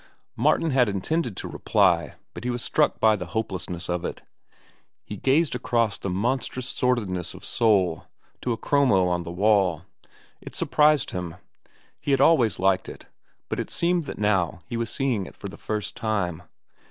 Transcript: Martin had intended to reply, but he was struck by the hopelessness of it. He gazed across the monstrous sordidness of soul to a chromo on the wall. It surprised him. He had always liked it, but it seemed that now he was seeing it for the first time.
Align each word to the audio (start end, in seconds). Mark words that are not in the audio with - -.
Martin 0.35 0.71
had 0.71 0.89
intended 0.89 1.37
to 1.37 1.47
reply, 1.47 2.15
but 2.33 2.43
he 2.43 2.49
was 2.49 2.63
struck 2.63 2.99
by 2.99 3.15
the 3.15 3.27
hopelessness 3.37 3.87
of 3.87 4.03
it. 4.03 4.23
He 5.03 5.15
gazed 5.15 5.53
across 5.53 5.99
the 5.99 6.09
monstrous 6.09 6.67
sordidness 6.67 7.35
of 7.35 7.45
soul 7.45 8.05
to 8.41 8.51
a 8.51 8.57
chromo 8.57 9.05
on 9.09 9.21
the 9.21 9.31
wall. 9.31 9.83
It 10.41 10.55
surprised 10.55 11.11
him. 11.11 11.35
He 11.99 12.09
had 12.09 12.19
always 12.19 12.57
liked 12.57 12.89
it, 12.89 13.05
but 13.47 13.59
it 13.59 13.69
seemed 13.69 14.05
that 14.05 14.17
now 14.17 14.63
he 14.65 14.75
was 14.75 14.89
seeing 14.89 15.27
it 15.27 15.35
for 15.37 15.49
the 15.49 15.55
first 15.55 15.95
time. 15.95 16.41